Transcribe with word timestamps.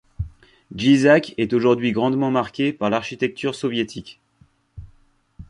Djizak 0.73 1.35
est 1.37 1.53
aujourd'hui 1.53 1.91
grandement 1.91 2.31
marquée 2.31 2.73
par 2.73 2.89
l'architecture 2.89 3.53
soviétique. 3.53 4.19